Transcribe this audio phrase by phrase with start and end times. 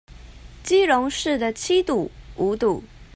[0.63, 2.83] 基隆市的七堵、五堵